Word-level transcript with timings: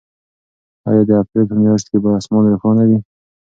آیا 0.87 1.01
د 1.07 1.11
اپریل 1.21 1.45
په 1.49 1.55
میاشت 1.63 1.85
کې 1.91 1.97
به 2.03 2.09
اسمان 2.19 2.43
روښانه 2.51 2.83
وي؟ 2.89 2.99